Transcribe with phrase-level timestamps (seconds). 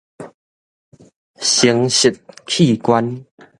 [1.35, 2.11] 生殖
[2.47, 3.23] 器官